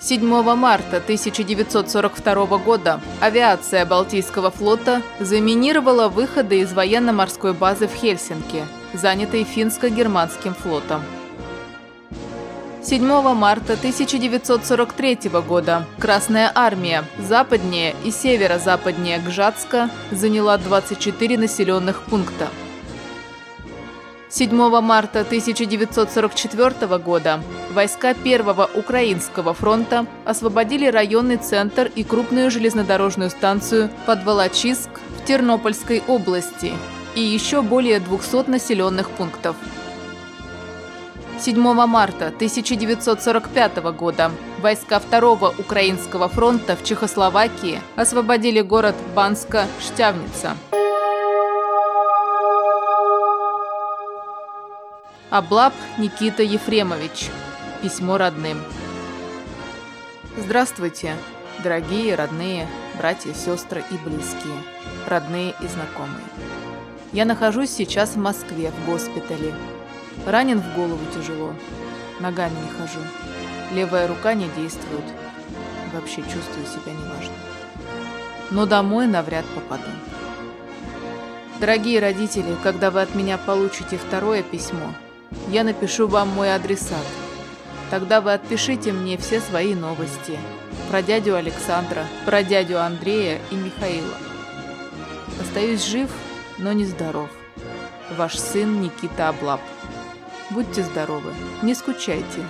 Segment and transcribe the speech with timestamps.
[0.04, 9.44] 7 марта 1942 года авиация Балтийского флота заминировала выходы из военно-морской базы в Хельсинки, занятой
[9.44, 11.04] финско-германским флотом.
[12.82, 13.06] 7
[13.36, 22.48] марта 1943 года Красная армия западнее и северо-западнее Гжатска заняла 24 населенных пункта.
[24.34, 33.90] 7 марта 1944 года войска Первого Украинского фронта освободили районный центр и крупную железнодорожную станцию
[34.06, 36.72] Подволочиск в Тернопольской области
[37.14, 39.58] и еще более 200 населенных пунктов.
[41.38, 50.56] 7 марта 1945 года войска Второго Украинского фронта в Чехословакии освободили город Банска-Штявница.
[55.32, 57.30] Облап Никита Ефремович.
[57.82, 58.62] Письмо родным.
[60.36, 61.16] Здравствуйте,
[61.64, 64.62] дорогие, родные, братья, сестры и близкие,
[65.08, 66.26] родные и знакомые.
[67.14, 69.56] Я нахожусь сейчас в Москве, в госпитале.
[70.26, 71.54] Ранен в голову тяжело,
[72.20, 73.00] ногами не хожу.
[73.72, 75.06] Левая рука не действует.
[75.94, 77.34] Вообще чувствую себя неважно.
[78.50, 79.92] Но домой навряд попаду.
[81.62, 84.94] Дорогие родители, когда вы от меня получите второе письмо,
[85.50, 87.06] я напишу вам мой адресат.
[87.90, 90.40] Тогда вы отпишите мне все свои новости.
[90.90, 94.16] Про дядю Александра, про дядю Андрея и Михаила.
[95.42, 96.10] Остаюсь жив,
[96.58, 97.30] но не здоров.
[98.18, 99.62] Ваш сын Никита Облап.
[100.50, 102.46] Будьте здоровы, не скучайте.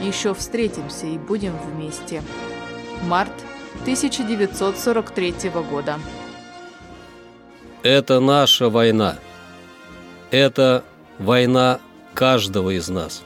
[0.00, 2.22] Еще встретимся и будем вместе.
[3.04, 3.32] Март
[3.82, 5.34] 1943
[5.70, 5.98] года.
[7.82, 9.16] Это наша война.
[10.30, 10.84] Это
[11.18, 11.80] война
[12.20, 13.22] каждого из нас.